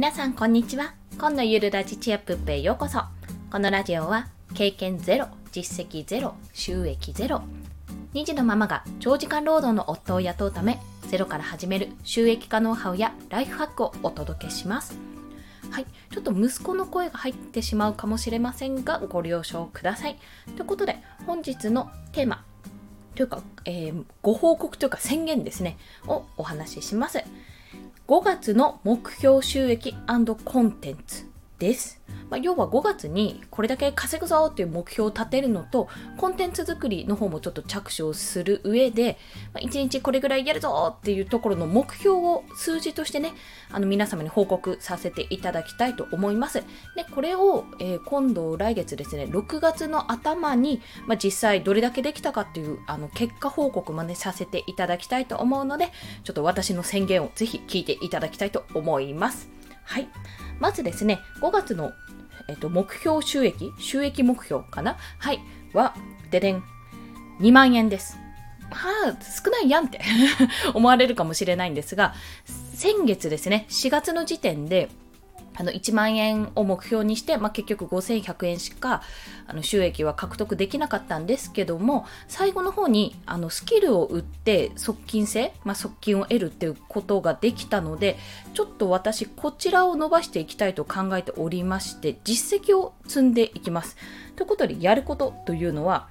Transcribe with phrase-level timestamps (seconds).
[0.00, 0.94] 皆さんこんにちは。
[1.18, 3.02] 今のゆるラジチアップへようこそ。
[3.52, 7.42] このラジオは経験ゼロ実績ゼロ収益ゼロ。
[8.14, 14.98] 2児のママが長時間労働の夫を雇うためゼロから始める収益化ノウハウやライフハックをお届けします。
[15.70, 20.16] はい、ちょっと息子の声が入ってしまうかもしれませんがご了承ください。
[20.56, 20.96] ということで
[21.26, 22.42] 本日のテーマ
[23.16, 27.22] というか、えー、ご報告というか宣言ですねをお話しします。
[28.10, 29.94] 5月の目標収益
[30.34, 31.29] コンテンツ。
[31.60, 32.00] です。
[32.30, 39.18] まあ、要は5月にこれだけ稼ぐぞっていう目標を立てるのとコンテンツ作りの方もちょっと着手をする上で、
[39.52, 43.34] まあ、1日これぐらいやるぞっていうところの目標を数字としてね
[43.70, 46.64] あの皆様に報告させていただきたいと思います。
[46.96, 55.92] でこれを、えー、今度来月ですね6月の頭に、まあ、実際どれだけできたかっていうあの結果報告もねさせていただきたいと思うので
[56.24, 59.60] ちょっと私の宣言をぜひ聞いていただきたいと思います。
[59.84, 60.08] はい。
[60.60, 61.92] まずですね、5月の、
[62.48, 64.96] えっと、目標収益、収益目標かな？
[65.18, 65.40] はい。
[65.72, 65.94] は、
[66.30, 66.62] ででん。
[67.40, 68.18] 2万円です。
[68.70, 70.00] はあ、少ないやんって
[70.74, 72.14] 思われるかもしれないんですが、
[72.74, 74.88] 先月ですね、4月の時点で、
[75.60, 79.02] あの1万円を目標にして、まあ、結局5100円しか
[79.46, 88.16] あの収益は獲得できなかったんですけども最後の方にあのスキルを売って側近性、まあ、側近を得るっていうことができたので
[88.54, 93.98] ちょっと私こちらを伸ばしていきたいと考えておりまして実績を積んでいきます。
[94.36, 96.08] ということでやることというのは、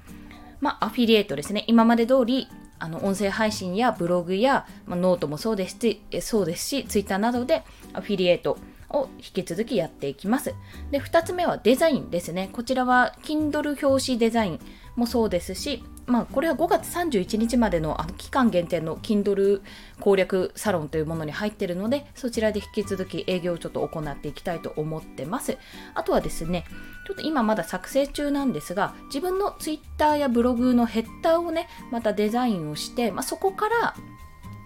[0.61, 8.59] まあ、アフィリエイトですね今まで通りあの音声配信やブログや、まあ、ノートもそうですしそうですしツイッターなどでアフィリエイト
[8.91, 10.53] を引き続きやっていきます。
[10.91, 12.49] で、2つ目はデザインですね。
[12.51, 14.59] こちらは Kindle 表紙デザイン
[14.95, 19.61] もそうですし、まあ、これは5月31日までのあの期間限定の Kindle
[19.99, 25.59] 攻略サロンというものに入っているので、そちらで引き続き営業をちょっと行っていきたいと思ってます。
[25.93, 26.65] あとはですね、
[27.05, 33.95] ちょっと今まだ作成中なんですが、自分の Twitter やブログのヘッダーをね、またデザインをして、まあ、そこから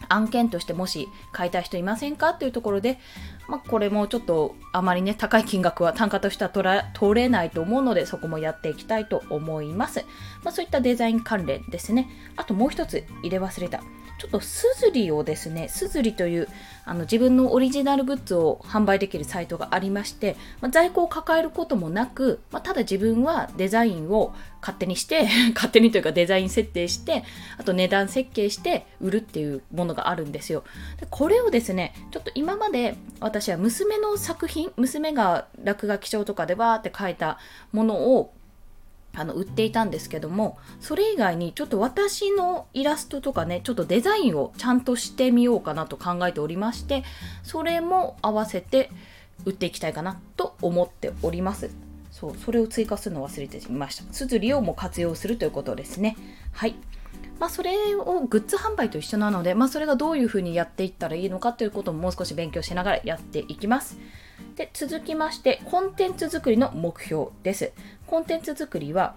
[0.09, 2.29] 案件としてもし買いたい人いませんか？
[2.29, 2.99] っていうところで、
[3.47, 6.49] まあ、これもちょっとあまりね、高い金額は単価としては
[6.93, 10.05] 取れないと思うので、そこもやっていきたいと思います。
[10.43, 12.09] まあ、そういったデザイン関連ですね。
[12.35, 13.81] あともう一つ入れ忘れた。
[14.19, 16.47] ちょっとすずりをですね、すずりという
[16.85, 27.23] あの自分のオリジナルグッズを販売できるサイトがありまして、まあ、在庫を抱えることもなく、まあ、ただ自分はデザインを勝手にして 勝手にというかデザイン設定して
[27.57, 30.63] あと値段設計して売るっていうものがあるんですよ
[30.99, 32.95] でこれをですねちょっと今まで
[33.33, 37.39] 私は娘の作品娘が落書き帳とかでバーって書いた
[37.71, 38.31] ものを
[39.15, 47.03] あの売っていたんですけどもそれ以外にちょっと私のイラストとかねちょっとデザインをちゃんとしてみようかなと考えておりまして
[47.41, 48.91] それも合わせて
[49.45, 51.71] 売っていきたいかなと思っております。
[52.11, 54.13] そうそれを追加するの忘れてみました。
[54.13, 56.15] すずりをも活用するということですね。
[56.51, 56.75] はい。
[57.43, 63.97] まあ、それをグッズ販売と一緒なので、まあ、それがどういうふうにやっていったらいいのかということももう少し勉強しながらやっていきます。
[64.55, 67.73] で続きましてコンテンツ作りの目標です。
[68.07, 69.15] コンテンツ作りは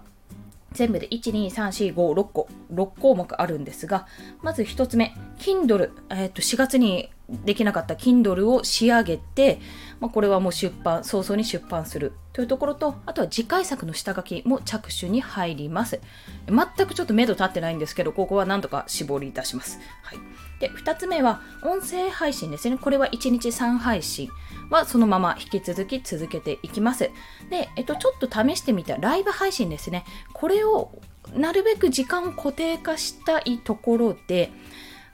[0.73, 4.07] 全部で12345 6個6項目あるんですが
[4.41, 9.61] まず1つ目 Kindle、えー、と4月にできなかった Kindle を仕上げて、
[9.99, 15.99] まあ、これはもう出版早々に出版するというところとあとは次回作の下書きも着手に入ります
[16.47, 20.19] 全くちょっと目処立ってないんですけどここはなんとか絞り出します、はい、
[20.59, 24.29] で2つ目は音声配信ですねこれは1日3配信
[24.69, 27.09] はそのまま引き続き続けていきます。
[27.49, 30.03] で、えっと、ちょっと試してみたライブ配信ですね。
[30.33, 30.91] これを
[31.33, 34.51] なるべく時間を固定化したいところで、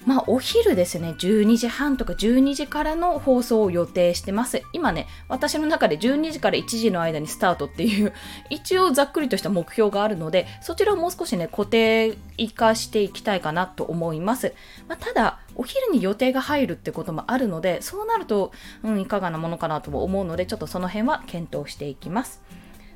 [0.06, 4.62] まあ、お昼ですね、12時半とか12時からの放送を予定してます。
[4.74, 8.14] 今ね、私の中で12時から1時の間にスタートっていう、
[8.50, 12.18] 一応ざっくりとした目標があるので、そちらをもう少しね、固定
[12.53, 14.53] 化していきたいかなと思います。
[14.90, 18.52] まあ、ただ、お昼に予定が入るってこともあるので、そうなると、
[18.84, 22.41] うん、いかがなものかなとも思うので、ちょっとその辺は検討していきます。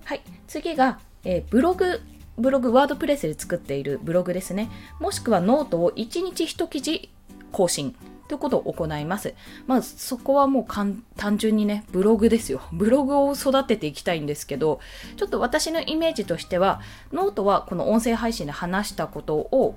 [0.04, 2.01] はい、次が、えー、ブログ
[2.38, 4.69] ブログ、ワードプレスで作っているブログですね。
[5.00, 7.10] もしくはノートを1日1記事
[7.51, 7.95] 更新
[8.28, 9.34] ということを行います。
[9.66, 12.62] まあそこはもう単純にね、ブログですよ。
[12.74, 14.80] ブログを育てていきたいんですけど、
[15.16, 16.81] ちょっと私のイメージとしては、
[17.12, 19.75] ノートはこの音声配信で話したことを、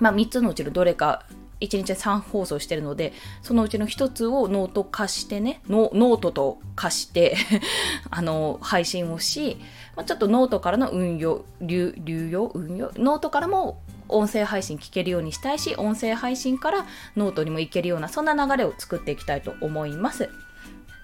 [0.00, 1.24] まあ3つのうちのどれか
[1.60, 3.12] 1日3放送してるので、
[3.42, 7.36] そのうちの1つをノート化してね、ノートと化して
[8.10, 9.58] あの、配信をし、
[9.96, 20.28] まあ、ちょっとノートからの運用、流流用運用ノートからも音声配信聞けるようにしたいし、音声配信からノートにも行けるような、そんな流れを作っていきたいと思います。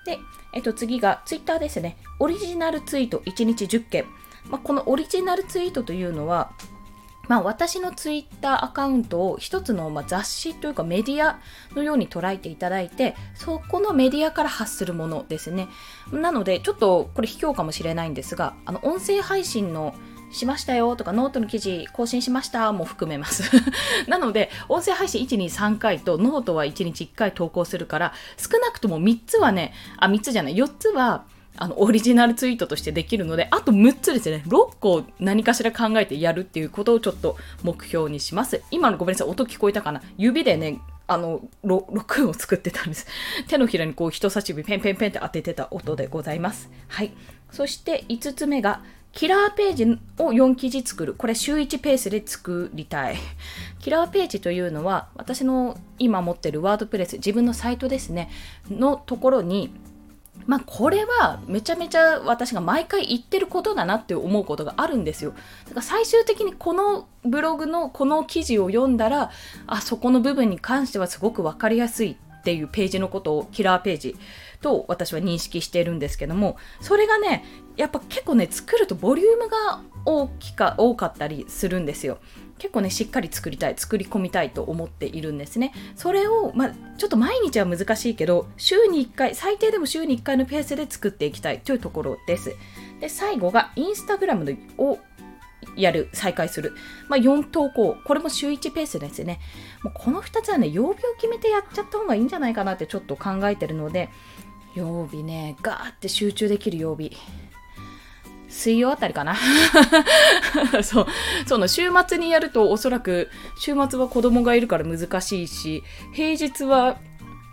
[0.04, 0.18] で、
[0.54, 1.96] えっと、次がツイッターですね。
[2.20, 4.04] オリジナルツイート1日10件。
[4.48, 6.50] まあ、このオリジナルツイートというのは、
[7.28, 11.38] まあ、私のツイッターアカウントを一つのま雑誌というかメディア
[11.74, 15.68] のように捉えていただいてそこのメディアから発するものですね。
[16.10, 19.94] なのでちょっとこれ卑怯かもしれないんですがあの音声配信の
[20.32, 23.44] しましたよとかノートの記事更新しましたも含めます。
[24.08, 31.24] なので音声配信123回とノートは1日1回投稿するから少なくとも3つはねあ3つじゃない4つは
[31.56, 34.42] あの、オリジナルツイートとしてできるので、あと6つですね。
[34.46, 38.62] 6個何かしら考えてやるっていうことをちょっと目標にします。
[38.70, 40.02] 今のごめんなさい、音聞こえたかな？
[40.16, 43.06] 指でね、あの、6を作ってたんです。
[43.48, 46.70] 手のひらにこう人差し指ペンペンペンって当ててた音でございます。
[46.88, 47.12] はい。
[47.50, 48.82] そして5つ目が、
[49.12, 49.84] キラーページ
[50.18, 51.14] を4記事作る。
[51.14, 53.16] これ週1ペースで作りたい。
[53.78, 58.30] キラーページというのは、私の今持ってるワードプレス、自分のサイトですね、
[58.70, 59.70] のところに、
[60.46, 65.32] まあこれはめちゃめちゃ私が毎回言ってることだなって思うことがあるんですよ。
[65.64, 69.30] だから最終的にこのブログのこの記事を読んだら、
[69.66, 74.16] あそこの部分に関してはすごく分かりやすいっていうページのことをキラーページ
[74.60, 77.44] と私は認識しているんですけども、それがね、
[77.76, 82.18] やっぱ結構ね、作るとボリュームが大きか、多かったりするんですよ。
[82.62, 92.54] 結構ねしっかり作りたい作り込みたいと思っているんですねそれを、ま、ちょっと毎日は難しいけど週に1回最低でも週に1回のペースで作っていきたいというところです
[93.00, 95.00] で最後がインスタグラムを
[95.76, 96.74] やる、再開する。
[97.08, 97.96] まあ、4投稿。
[98.04, 99.38] これも週1ペースですね。
[99.82, 104.10] もうこの2つはね、曜日を決めてやっちゃった方がいいんじゃないかなってちょっと考えてるので、
[104.74, 107.16] 曜日ね、ガーって集中できる曜日。
[108.52, 109.34] 水曜あたりかな。
[110.84, 111.06] そう。
[111.46, 115.82] その週末にやるとおそらく週末は子供がいるから難しいし、
[116.12, 116.98] 平日は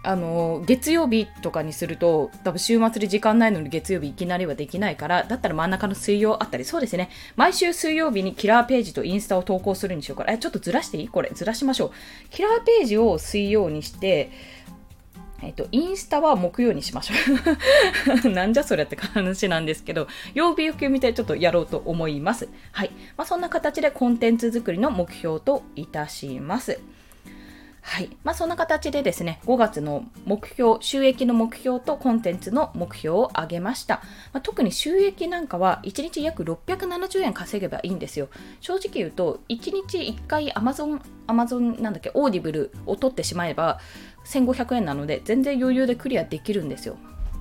[0.02, 7.10] あの月曜日とかにすると多分週末で時間ないのに月曜日いきなりはできないからだったら真ん中の水曜あったりそうですね。
[7.36, 10.34] 毎週水曜日にキラーページとインスタを投稿するにしようから。
[10.34, 11.08] えちょっとずらしていい？
[11.08, 11.32] これ。
[11.34, 11.92] ずらしましょう。
[12.30, 14.32] キラーページを水曜にして
[15.42, 17.14] えっ、と、インスタは木曜にしましょ
[18.26, 18.30] う。
[18.32, 22.50] なんじゃそれって話なんですけど、曜日を決めてちょっとやろうと思います。
[22.72, 22.92] はい。
[23.18, 26.80] まあ、そんな形でコンテンツ作りの目標といたします。
[27.90, 28.10] はい。
[28.24, 34.04] まあ、そんな形でですね、5月の目標、収益の目標とコンテンツの目標を上げました。
[34.32, 38.30] まあ、特に収益なんかは1日約670円稼げばいいんですよ。
[38.62, 43.80] 正直言うと、1日1回 Amazon、Amazon なんだっけ、オーディブルを取ってしまえば、
[44.24, 46.96] 1500円なので、全然余裕でクリアできるんですよ。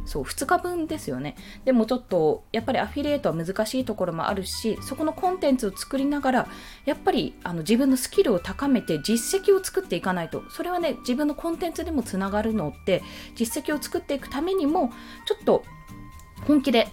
[0.09, 6.49] そう2日分ですよねでもちょっとやっぱりアフィリエイトは難しいところもあるしそこのコンテンツを作りながら
[6.87, 13.03] やっぱりあの自分のスキルを高めて実績を作っていかないとそれはね自分のコンテンツでもつながるのって
[13.35, 14.91] 実績を作っていくためにも
[15.27, 15.63] ちょっと
[16.47, 16.89] 本気で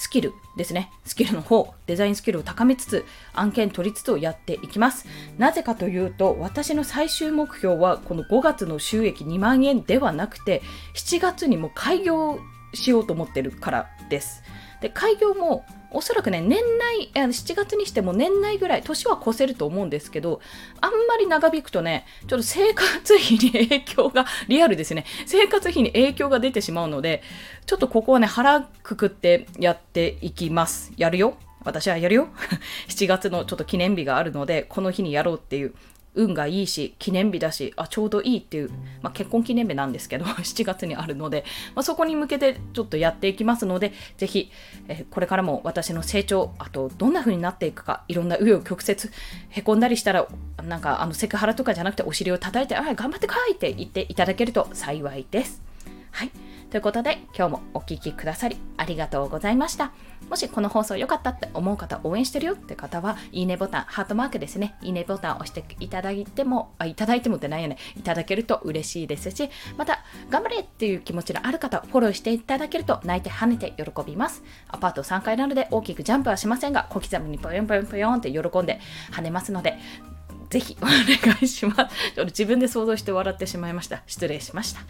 [0.00, 0.90] スキルですね。
[1.04, 5.06] スキルの方、デザインスキルを高めつつ、案件取りつつをやっていきます。
[5.36, 10.62] なぜかというと、私の最終目標は、この5月の収益2万円ではなくて、
[10.94, 12.40] 7月にも開業
[12.74, 14.42] しようと思ってるからです。
[14.80, 20.40] で開業もおそらくね年内7月にしても年内ぐらい年は越せると思うんですけど
[20.80, 25.04] あんまり長引くとねちょっと生活費に影響が リアルですね。
[25.26, 27.22] 生活費に影響が出てしまうので
[27.66, 30.92] ちょっとここはね腹くくってやっていきます。
[30.96, 31.36] やるよ。
[31.62, 32.28] 私はやるよ。
[32.88, 35.74] 7月のちょっと記念日があるのでこの日にやろうっていう
[36.14, 38.70] 運がいいし記念日だしあちょうどいいっていう、
[39.02, 44.50] まあ、結婚記念日なんですけど 7月にあるので、まあ、そこに向けてちょっとやっていきますのでぜひ、
[44.88, 48.98] え、これからも私の成長あとどんな風になっていくかいろんな紆余曲折
[49.50, 50.26] へこんだりしたら
[50.66, 55.62] なんかあのセクハラとかじゃなくてお尻を叩いてあ頑張ってこいって言っていただけると幸いです。
[56.10, 59.90] はいということで、今日もお聴きくださりありがとうございました。
[60.28, 74.44] もしこの放送良かったって思う方、応援してるよって方は、いいねボタン、ハートマークですね、いいねボタンを押していただいても、あいただいてもってないよね、いただけると嬉しいですし、また、頑張れっていう気持ちのある方、フォローしていただけると、泣いて跳ねて喜びます。
[74.68, 78.78] アパート3階なので大きくジャンプはしませんが、小刻みにぽよんぽよんぽよんって喜んで
[79.10, 79.76] 跳ねますので、
[80.50, 80.94] ぜひお願
[81.42, 81.74] いします。
[81.74, 84.04] ちょっと自分で想像して笑ってしまいました。
[84.06, 84.80] 失礼しました。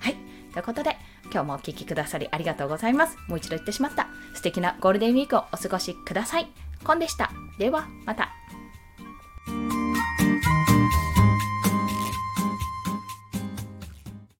[0.00, 0.31] はい。
[0.52, 0.96] ということで、
[1.32, 3.16] 今日もお聴きくださりありがとうございます。
[3.28, 4.08] もう一度言ってしまった。
[4.34, 6.48] 素敵なゴールデンウィークをお過ごしください。
[6.84, 7.30] コンでした。
[7.58, 8.41] では、また。